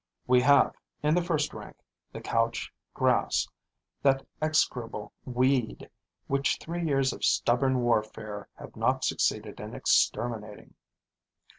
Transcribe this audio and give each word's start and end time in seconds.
We 0.25 0.41
have, 0.41 0.73
in 1.03 1.13
the 1.13 1.21
first 1.21 1.53
rank, 1.53 1.77
the 2.11 2.21
couch 2.21 2.73
grass, 2.91 3.47
that 4.01 4.25
execrable 4.41 5.13
weed 5.25 5.91
which 6.25 6.57
three 6.57 6.83
years 6.83 7.13
of 7.13 7.23
stubborn 7.23 7.81
warfare 7.81 8.49
have 8.57 8.75
not 8.75 9.03
succeeded 9.03 9.59
in 9.59 9.75
exterminating. 9.75 10.73